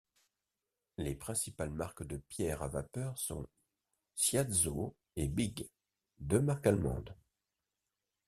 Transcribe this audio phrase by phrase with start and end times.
[0.97, 3.45] Les principales marques de pierres à vapeur sont
[4.15, 5.69] Shiazo et Bigg,
[6.17, 7.15] deux marques allemandes.